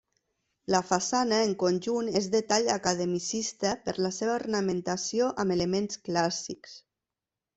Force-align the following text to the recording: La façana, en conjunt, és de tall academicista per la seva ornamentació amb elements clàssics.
La 0.75 0.79
façana, 0.91 1.37
en 1.47 1.51
conjunt, 1.63 2.07
és 2.21 2.29
de 2.35 2.41
tall 2.53 2.71
academicista 2.77 3.75
per 3.89 3.95
la 4.07 4.11
seva 4.17 4.33
ornamentació 4.39 5.31
amb 5.45 5.57
elements 5.57 6.03
clàssics. 6.09 6.75